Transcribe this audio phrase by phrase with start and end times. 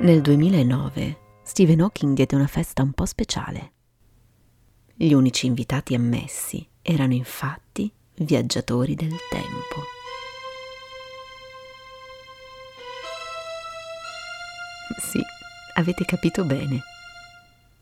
[0.00, 3.72] Nel 2009 Stephen Hawking diede una festa un po' speciale.
[4.94, 9.82] Gli unici invitati ammessi erano infatti viaggiatori del tempo.
[15.00, 15.20] Sì,
[15.74, 16.80] avete capito bene.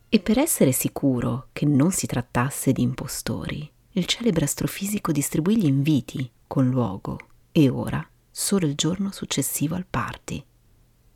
[0.08, 5.66] E per essere sicuro che non si trattasse di impostori, il celebre astrofisico distribuì gli
[5.66, 7.18] inviti con luogo
[7.52, 10.45] e ora solo il giorno successivo al party.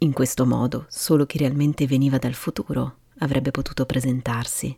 [0.03, 4.75] In questo modo solo chi realmente veniva dal futuro avrebbe potuto presentarsi.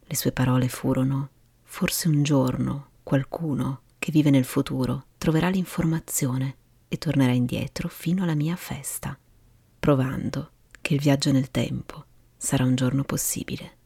[0.00, 1.30] Le sue parole furono
[1.62, 6.56] Forse un giorno qualcuno che vive nel futuro troverà l'informazione
[6.88, 9.16] e tornerà indietro fino alla mia festa,
[9.78, 13.76] provando che il viaggio nel tempo sarà un giorno possibile.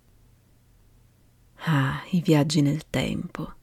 [1.66, 3.55] Ah, i viaggi nel tempo.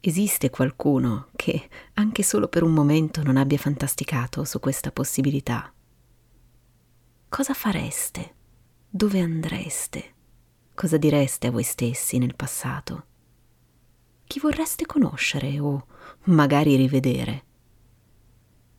[0.00, 5.72] Esiste qualcuno che, anche solo per un momento, non abbia fantasticato su questa possibilità?
[7.28, 8.34] Cosa fareste?
[8.88, 10.14] Dove andreste?
[10.74, 13.04] Cosa direste a voi stessi nel passato?
[14.24, 15.86] Chi vorreste conoscere o
[16.24, 17.44] magari rivedere?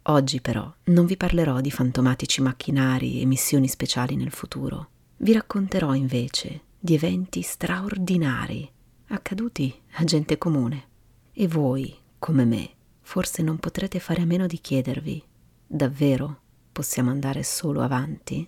[0.03, 4.89] Oggi però non vi parlerò di fantomatici macchinari e missioni speciali nel futuro.
[5.17, 8.69] Vi racconterò invece di eventi straordinari
[9.07, 10.85] accaduti a gente comune.
[11.33, 12.69] E voi, come me,
[13.01, 15.23] forse non potrete fare a meno di chiedervi,
[15.65, 16.41] davvero
[16.77, 18.47] possiamo andare solo avanti?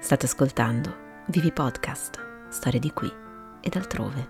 [0.00, 3.12] State ascoltando Vivi Podcast, storie di qui
[3.60, 4.28] ed altrove.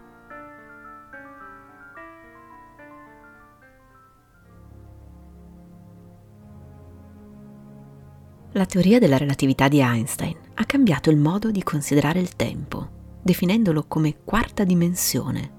[8.50, 12.88] La teoria della relatività di Einstein ha cambiato il modo di considerare il tempo,
[13.22, 15.57] definendolo come quarta dimensione.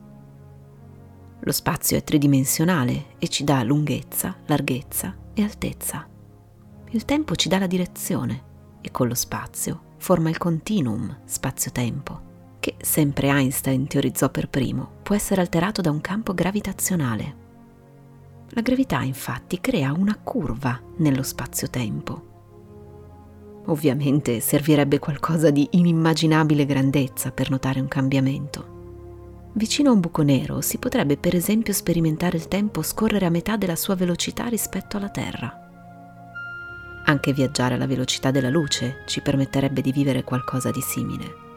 [1.41, 6.07] Lo spazio è tridimensionale e ci dà lunghezza, larghezza e altezza.
[6.91, 8.44] Il tempo ci dà la direzione
[8.81, 12.22] e con lo spazio forma il continuum spazio-tempo,
[12.59, 17.47] che sempre Einstein teorizzò per primo, può essere alterato da un campo gravitazionale.
[18.50, 22.27] La gravità infatti crea una curva nello spazio-tempo.
[23.66, 28.77] Ovviamente servirebbe qualcosa di inimmaginabile grandezza per notare un cambiamento.
[29.54, 33.58] Vicino a un buco nero si potrebbe per esempio sperimentare il tempo scorrere a metà
[33.58, 35.68] della sua velocità rispetto alla Terra.
[37.06, 41.48] Anche viaggiare alla velocità della luce ci permetterebbe di vivere qualcosa di simile.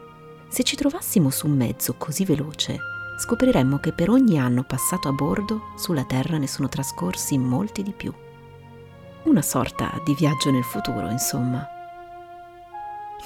[0.49, 2.79] Se ci trovassimo su un mezzo così veloce,
[3.19, 7.93] scopriremmo che per ogni anno passato a bordo sulla Terra ne sono trascorsi molti di
[7.93, 8.11] più.
[9.25, 11.65] Una sorta di viaggio nel futuro, insomma.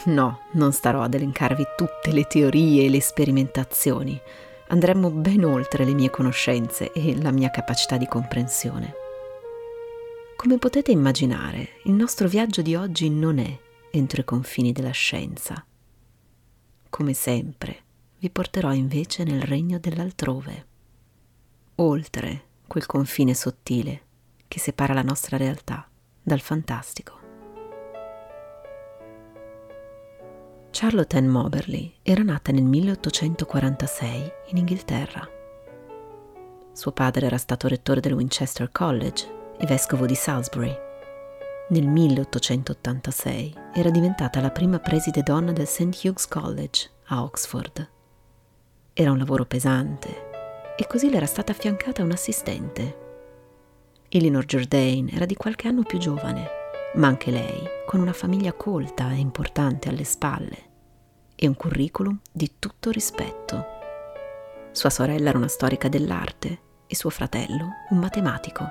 [0.06, 4.22] No, non starò ad elencarvi tutte le teorie e le sperimentazioni.
[4.70, 8.94] Andremmo ben oltre le mie conoscenze e la mia capacità di comprensione.
[10.36, 13.60] Come potete immaginare, il nostro viaggio di oggi non è
[13.92, 15.66] entro i confini della scienza.
[16.90, 17.84] Come sempre,
[18.20, 20.66] vi porterò invece nel regno dell'altrove,
[21.76, 24.02] oltre quel confine sottile
[24.48, 25.90] che separa la nostra realtà
[26.22, 27.17] dal fantastico.
[30.80, 35.28] Charlotte Ann Moberly era nata nel 1846 in Inghilterra.
[36.72, 40.78] Suo padre era stato rettore del Winchester College e vescovo di Salisbury.
[41.70, 46.00] Nel 1886 era diventata la prima preside donna del St.
[46.04, 47.90] Hugh's College a Oxford.
[48.94, 52.98] Era un lavoro pesante e così le era stata affiancata un assistente.
[54.10, 56.48] Eleanor Jourdain era di qualche anno più giovane,
[56.98, 60.67] ma anche lei con una famiglia colta e importante alle spalle
[61.40, 63.66] e un curriculum di tutto rispetto.
[64.72, 68.66] Sua sorella era una storica dell'arte e suo fratello un matematico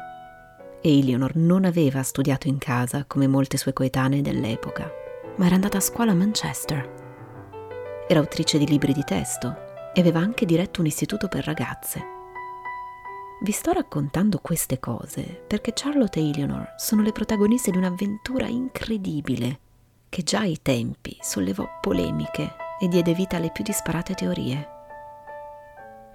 [0.80, 4.90] e Eleanor non aveva studiato in casa come molte sue coetanee dell'epoca,
[5.36, 8.04] ma era andata a scuola a Manchester.
[8.08, 12.14] Era autrice di libri di testo e aveva anche diretto un istituto per ragazze.
[13.40, 19.60] Vi sto raccontando queste cose perché Charlotte e Eleanor sono le protagoniste di un'avventura incredibile
[20.08, 24.68] che già ai tempi sollevò polemiche e diede vita alle più disparate teorie.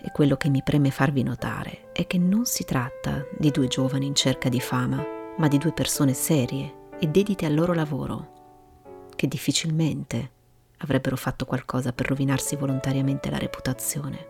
[0.02, 4.08] E quello che mi preme farvi notare è che non si tratta di due giovani
[4.08, 5.04] in cerca di fama,
[5.38, 10.32] ma di due persone serie e dedite al loro lavoro, che difficilmente
[10.78, 14.28] avrebbero fatto qualcosa per rovinarsi volontariamente la reputazione.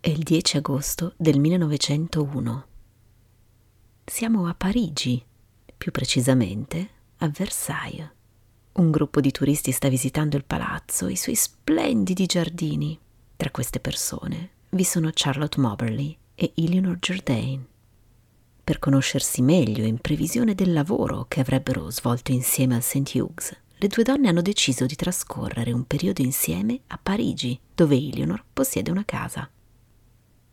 [0.00, 2.66] È il 10 agosto del 1901.
[4.04, 5.22] Siamo a Parigi,
[5.80, 6.88] più precisamente
[7.20, 8.10] a Versailles.
[8.72, 12.98] Un gruppo di turisti sta visitando il palazzo e i suoi splendidi giardini.
[13.34, 17.66] Tra queste persone vi sono Charlotte Moberly e Eleanor Jourdain.
[18.62, 23.14] Per conoscersi meglio in previsione del lavoro che avrebbero svolto insieme al St.
[23.14, 28.44] Hughes, le due donne hanno deciso di trascorrere un periodo insieme a Parigi, dove Eleanor
[28.52, 29.48] possiede una casa.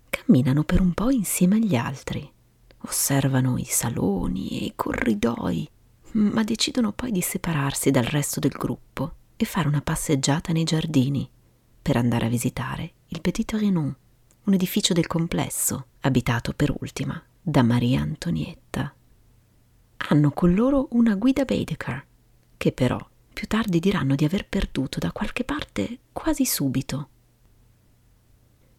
[0.10, 2.32] Camminano per un po' insieme agli altri,
[2.88, 5.70] osservano i saloni e i corridoi,
[6.14, 11.30] ma decidono poi di separarsi dal resto del gruppo e fare una passeggiata nei giardini
[11.82, 13.96] per andare a visitare il Petit Trianon,
[14.44, 18.94] un edificio del complesso, abitato per ultima da Maria Antonietta.
[20.10, 22.06] Hanno con loro una guida Baedeker,
[22.56, 22.98] che però
[23.34, 27.10] più tardi diranno di aver perduto da qualche parte quasi subito.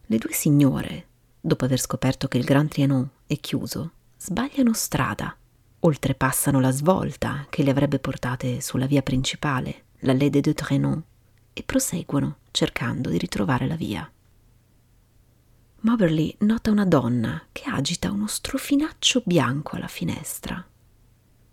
[0.05, 1.07] Le due signore,
[1.39, 5.33] dopo aver scoperto che il Grand Trianon è chiuso, sbagliano strada,
[5.79, 11.01] oltrepassano la svolta che le avrebbe portate sulla via principale, la Lede de Trianon,
[11.53, 14.11] e proseguono cercando di ritrovare la via.
[15.81, 20.63] Moberly nota una donna che agita uno strofinaccio bianco alla finestra.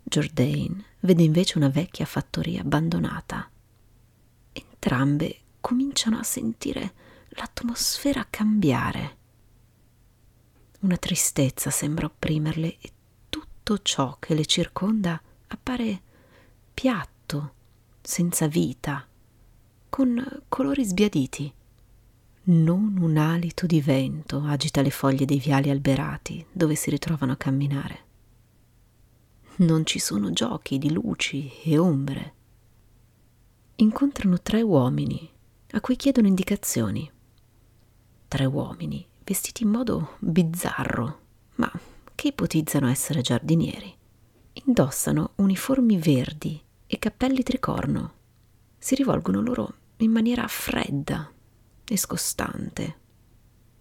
[0.03, 3.49] Jourdain vede invece una vecchia fattoria abbandonata.
[4.51, 6.93] Entrambe cominciano a sentire
[7.29, 9.16] l'atmosfera cambiare.
[10.79, 12.91] Una tristezza sembra opprimerle e
[13.29, 16.01] tutto ciò che le circonda appare
[16.73, 17.53] piatto,
[18.01, 19.05] senza vita,
[19.89, 21.51] con colori sbiaditi.
[22.43, 27.37] Non un alito di vento agita le foglie dei viali alberati dove si ritrovano a
[27.37, 28.05] camminare
[29.57, 32.33] non ci sono giochi di luci e ombre.
[33.77, 35.27] Incontrano tre uomini
[35.71, 37.09] a cui chiedono indicazioni.
[38.27, 41.19] Tre uomini vestiti in modo bizzarro,
[41.55, 41.69] ma
[42.15, 43.93] che ipotizzano essere giardinieri.
[44.65, 48.13] Indossano uniformi verdi e cappelli tricorno.
[48.77, 51.29] Si rivolgono loro in maniera fredda
[51.85, 52.95] e scostante.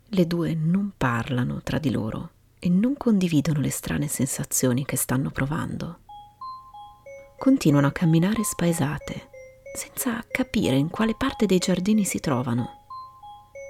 [0.08, 5.30] Le due non parlano tra di loro e non condividono le strane sensazioni che stanno
[5.30, 6.00] provando.
[7.38, 9.30] Continuano a camminare spaesate,
[9.76, 12.86] senza capire in quale parte dei giardini si trovano.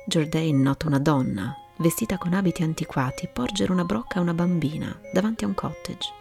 [0.06, 5.44] Jordan nota una donna, vestita con abiti antiquati, porgere una brocca a una bambina davanti
[5.44, 6.12] a un cottage.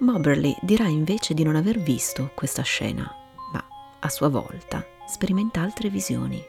[0.00, 3.10] Moberly dirà invece di non aver visto questa scena,
[3.52, 3.64] ma
[4.00, 6.42] a sua volta sperimenta altre visioni.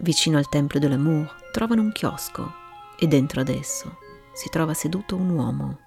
[0.00, 2.52] Vicino al Tempio dell'Amour trovano un chiosco
[2.98, 3.98] e dentro ad esso
[4.32, 5.78] si trova seduto un uomo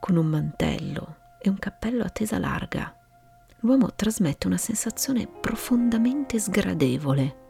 [0.00, 2.94] con un mantello e un cappello a tesa larga.
[3.60, 7.45] L'uomo trasmette una sensazione profondamente sgradevole.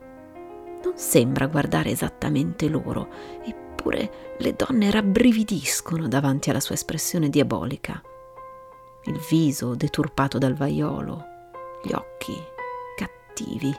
[0.87, 3.09] Non sembra guardare esattamente loro,
[3.45, 8.01] eppure le donne rabbrividiscono davanti alla sua espressione diabolica.
[9.07, 11.25] Il viso deturpato dal vaiolo,
[11.83, 12.41] gli occhi
[12.95, 13.77] cattivi.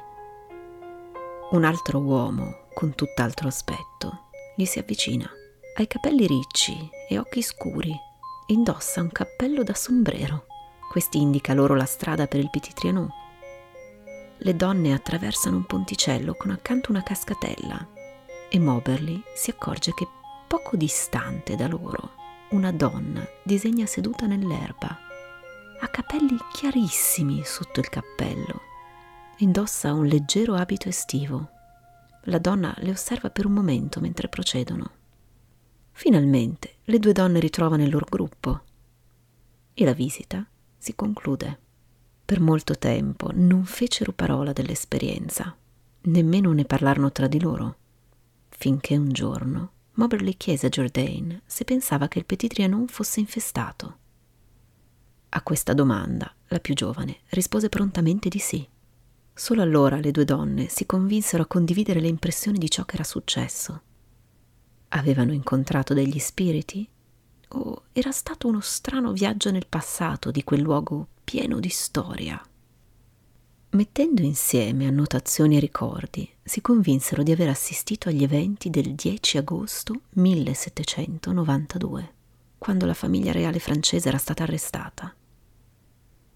[1.51, 4.25] Un altro uomo con tutt'altro aspetto
[4.57, 5.31] gli si avvicina.
[5.77, 7.95] Ha i capelli ricci e occhi scuri.
[8.47, 10.45] Indossa un cappello da sombrero.
[10.91, 13.09] Questi indica loro la strada per il Petit Trianon.
[14.39, 17.87] Le donne attraversano un ponticello con accanto una cascatella
[18.49, 20.07] e Moberly si accorge che
[20.47, 22.11] poco distante da loro
[22.51, 24.97] una donna disegna seduta nell'erba.
[25.79, 28.61] Ha capelli chiarissimi sotto il cappello.
[29.37, 31.55] Indossa un leggero abito estivo
[32.27, 34.91] la donna le osserva per un momento mentre procedono.
[35.91, 38.61] Finalmente le due donne ritrovano il loro gruppo
[39.73, 40.45] e la visita
[40.77, 41.59] si conclude.
[42.27, 45.55] Per molto tempo non fecero parola dell'esperienza,
[46.01, 47.77] nemmeno ne parlarono tra di loro,
[48.49, 53.97] finché un giorno Moberly chiese a Jourdain se pensava che il Petit Trianon fosse infestato.
[55.29, 58.67] A questa domanda la più giovane rispose prontamente di sì.
[59.33, 63.05] Solo allora le due donne si convinsero a condividere le impressioni di ciò che era
[63.05, 63.81] successo.
[64.89, 66.85] Avevano incontrato degli spiriti?
[67.51, 72.41] O era stato uno strano viaggio nel passato di quel luogo pieno di storia?
[73.71, 80.03] Mettendo insieme annotazioni e ricordi, si convinsero di aver assistito agli eventi del 10 agosto
[80.11, 82.13] 1792,
[82.57, 85.13] quando la famiglia reale francese era stata arrestata.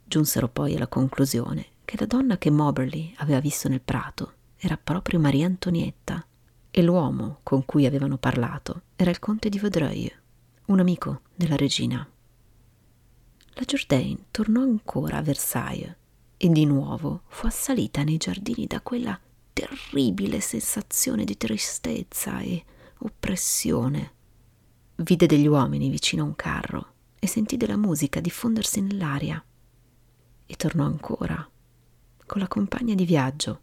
[0.03, 5.21] Giunsero poi alla conclusione che la donna che Moberly aveva visto nel prato era proprio
[5.21, 6.21] Maria Antonietta
[6.69, 10.11] e l'uomo con cui avevano parlato era il conte di Vaudreuil,
[10.65, 12.05] un amico della regina.
[13.61, 15.95] La Jourdain tornò ancora a Versailles
[16.35, 19.19] e di nuovo fu assalita nei giardini da quella
[19.53, 22.65] terribile sensazione di tristezza e
[22.97, 24.13] oppressione.
[24.95, 29.45] Vide degli uomini vicino a un carro e sentì della musica diffondersi nell'aria.
[30.47, 31.47] E tornò ancora
[32.25, 33.61] con la compagna di viaggio,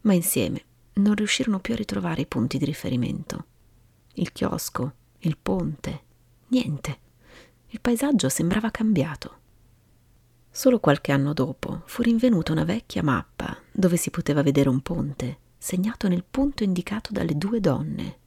[0.00, 3.44] ma insieme non riuscirono più a ritrovare i punti di riferimento.
[4.14, 6.02] Il chiosco, il ponte,
[6.48, 6.98] Niente.
[7.72, 9.38] Il paesaggio sembrava cambiato.
[10.50, 15.38] Solo qualche anno dopo fu rinvenuta una vecchia mappa dove si poteva vedere un ponte
[15.56, 18.18] segnato nel punto indicato dalle due donne.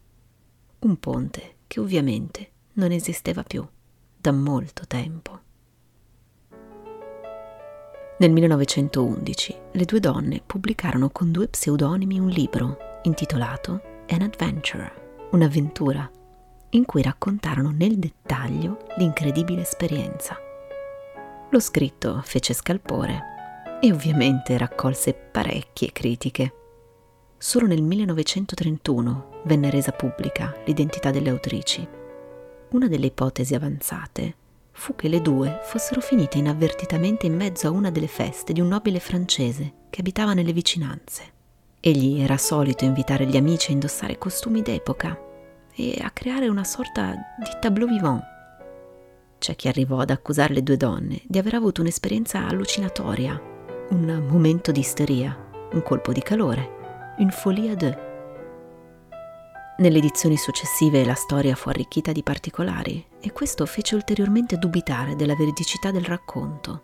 [0.80, 3.68] Un ponte che ovviamente non esisteva più
[4.18, 5.42] da molto tempo.
[8.20, 16.10] Nel 1911 le due donne pubblicarono con due pseudonimi un libro intitolato An Adventure, un'avventura,
[16.74, 20.38] in cui raccontarono nel dettaglio l'incredibile esperienza.
[21.50, 23.32] Lo scritto fece scalpore
[23.80, 26.54] e ovviamente raccolse parecchie critiche.
[27.38, 31.88] Solo nel 1931 venne resa pubblica l'identità delle autrici.
[32.70, 34.36] Una delle ipotesi avanzate
[34.72, 38.70] fu che le due fossero finite inavvertitamente in mezzo a una delle feste di un
[38.70, 41.32] nobile francese che abitava nelle vicinanze.
[41.80, 45.32] Egli era solito invitare gli amici a indossare costumi d'epoca
[45.76, 48.32] e a creare una sorta di tableau vivant
[49.44, 53.38] c'è chi arrivò ad accusare le due donne di aver avuto un'esperienza allucinatoria,
[53.90, 55.38] un momento di isteria,
[55.74, 57.94] un colpo di calore, une folie à deux.
[59.80, 65.36] Nelle edizioni successive la storia fu arricchita di particolari e questo fece ulteriormente dubitare della
[65.36, 66.82] veridicità del racconto.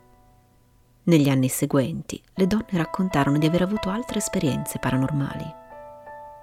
[1.03, 5.67] Negli anni seguenti le donne raccontarono di aver avuto altre esperienze paranormali.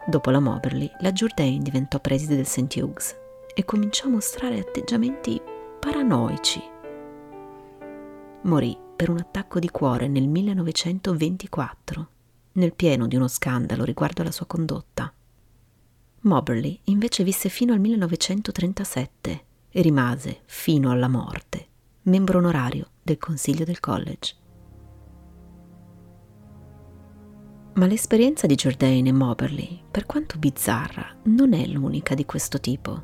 [0.09, 2.73] Dopo la Moberly, la Jourdain diventò preside del St.
[2.77, 3.17] Hughes
[3.53, 5.41] e cominciò a mostrare atteggiamenti
[5.81, 6.63] paranoici.
[8.43, 12.09] Morì per un attacco di cuore nel 1924,
[12.53, 15.13] nel pieno di uno scandalo riguardo alla sua condotta.
[16.21, 21.67] Moberly invece visse fino al 1937 e rimase, fino alla morte,
[22.03, 24.35] membro onorario del consiglio del college.
[27.77, 33.03] Ma l'esperienza di Jourdain e Moberly, per quanto bizzarra, non è l'unica di questo tipo.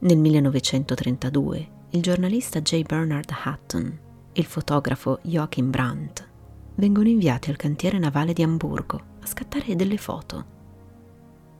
[0.00, 2.82] Nel 1932 il giornalista J.
[2.82, 3.98] Bernard Hutton
[4.32, 6.28] e il fotografo Joachim Brandt
[6.74, 10.56] vengono inviati al cantiere navale di Amburgo a scattare delle foto.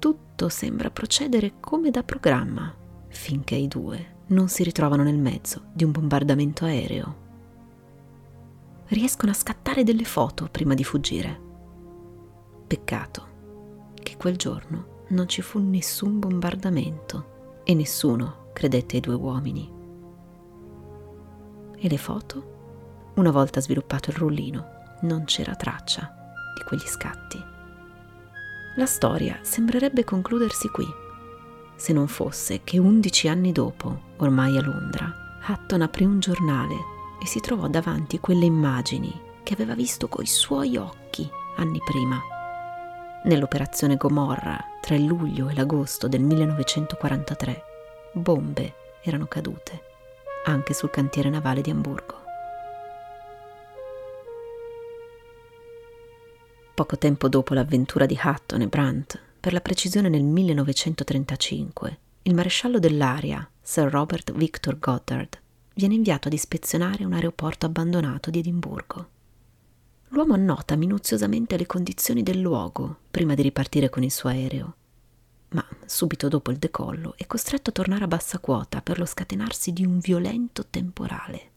[0.01, 2.75] Tutto sembra procedere come da programma,
[3.11, 7.17] finché i due non si ritrovano nel mezzo di un bombardamento aereo.
[8.89, 11.47] Riescono a scattare delle foto prima di fuggire.
[12.69, 13.27] Peccato
[13.95, 19.73] che quel giorno non ci fu nessun bombardamento e nessuno credette ai due uomini.
[21.79, 23.13] E le foto?
[23.15, 24.67] Una volta sviluppato il rullino,
[25.01, 26.15] non c'era traccia
[26.55, 27.39] di quegli scatti.
[28.77, 30.87] La storia sembrerebbe concludersi qui,
[31.75, 35.11] se non fosse che undici anni dopo, ormai a Londra,
[35.49, 36.75] Hutton aprì un giornale
[37.23, 39.11] e si trovò davanti quelle immagini
[39.43, 42.21] che aveva visto coi suoi occhi anni prima.
[43.29, 47.63] Nell'operazione Gomorra, tra il luglio e l'agosto del 1943,
[48.13, 49.83] bombe erano cadute
[50.47, 52.23] anche sul cantiere navale di Amburgo.
[56.73, 62.79] Poco tempo dopo l'avventura di Hutton e Brandt, per la precisione nel 1935, il maresciallo
[62.79, 65.39] dell'aria, Sir Robert Victor Goddard,
[65.75, 69.17] viene inviato ad ispezionare un aeroporto abbandonato di Edimburgo.
[70.09, 74.75] L'uomo annota minuziosamente le condizioni del luogo prima di ripartire con il suo aereo
[75.50, 79.73] ma subito dopo il decollo è costretto a tornare a bassa quota per lo scatenarsi
[79.73, 81.53] di un violento temporale.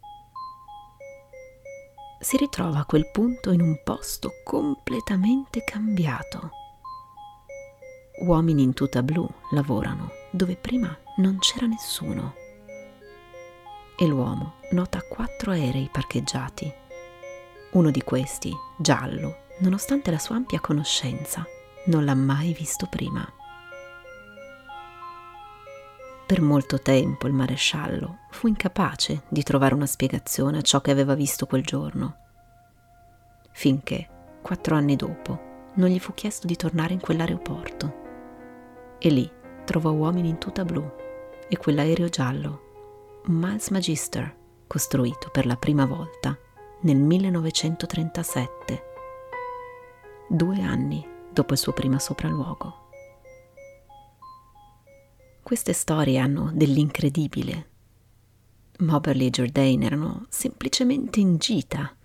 [2.20, 6.52] Si ritrova a quel punto in un posto completamente cambiato.
[8.24, 12.36] Uomini in tuta blu lavorano dove prima non c'era nessuno.
[13.98, 16.81] E l'uomo nota quattro aerei parcheggiati.
[17.74, 21.46] Uno di questi, giallo, nonostante la sua ampia conoscenza,
[21.86, 23.26] non l'ha mai visto prima.
[26.26, 31.14] Per molto tempo il maresciallo fu incapace di trovare una spiegazione a ciò che aveva
[31.14, 32.18] visto quel giorno,
[33.54, 34.08] finché,
[34.42, 38.00] quattro anni dopo, non gli fu chiesto di tornare in quell'aeroporto.
[38.98, 39.32] E lì
[39.64, 40.86] trovò uomini in tuta blu
[41.48, 42.62] e quell'aereo giallo,
[43.28, 44.36] un Miles Magister,
[44.68, 46.38] costruito per la prima volta
[46.84, 48.84] nel 1937,
[50.28, 52.90] due anni dopo il suo primo sopralluogo.
[55.44, 57.70] Queste storie hanno dell'incredibile.
[58.80, 61.96] Moberly e Jourdain erano semplicemente in gita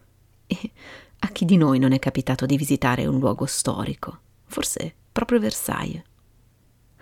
[0.46, 0.72] e
[1.20, 6.02] a chi di noi non è capitato di visitare un luogo storico, forse proprio Versailles.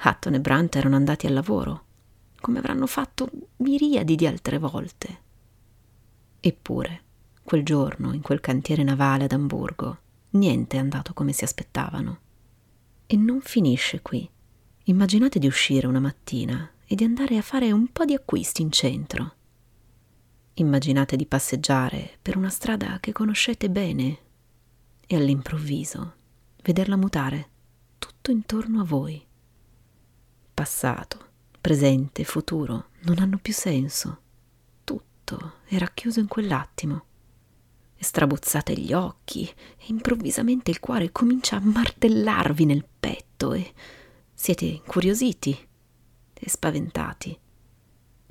[0.05, 1.85] Hutton e Brandt erano andati al lavoro,
[2.41, 5.23] come avranno fatto miriadi di altre volte.
[6.41, 7.04] Eppure,
[7.45, 9.99] quel giorno, in quel cantiere navale ad Amburgo,
[10.31, 12.19] niente è andato come si aspettavano.
[13.07, 14.29] E non finisce qui.
[14.85, 18.73] Immaginate di uscire una mattina e di andare a fare un po' di acquisti in
[18.73, 19.35] centro.
[20.55, 24.19] Immaginate di passeggiare per una strada che conoscete bene
[25.07, 26.15] e all'improvviso
[26.63, 27.49] vederla mutare
[27.99, 29.23] tutto intorno a voi.
[30.55, 31.29] Passato,
[31.61, 34.21] presente, futuro non hanno più senso.
[34.83, 37.05] Tutto è racchiuso in quell'attimo.
[38.05, 43.73] Strabuzzate gli occhi e improvvisamente il cuore comincia a martellarvi nel petto e
[44.35, 45.57] siete incuriositi
[46.35, 47.37] e spaventati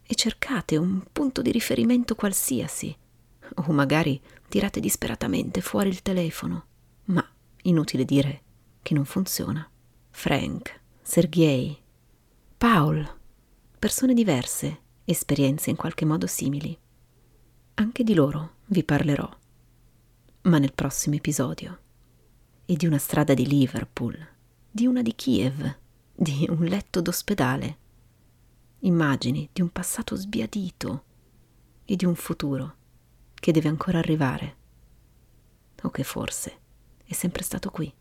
[0.03, 2.95] e cercate un punto di riferimento qualsiasi
[3.55, 6.65] o magari tirate disperatamente fuori il telefono,
[7.05, 7.27] ma
[7.63, 8.41] inutile dire
[8.83, 9.67] che non funziona.
[10.11, 11.75] Frank, Sergei,
[12.55, 13.11] Paul,
[13.79, 16.77] persone diverse, esperienze in qualche modo simili.
[17.73, 19.41] Anche di loro vi parlerò,
[20.43, 21.79] ma nel prossimo episodio.
[22.65, 24.17] E di una strada di Liverpool,
[24.69, 25.75] di una di Kiev,
[26.13, 27.77] di un letto d'ospedale.
[28.79, 31.03] Immagini di un passato sbiadito
[31.85, 32.75] e di un futuro
[33.33, 34.57] che deve ancora arrivare,
[35.81, 36.59] o che forse
[37.05, 37.93] è sempre stato qui,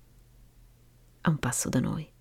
[1.22, 2.11] a un passo da noi.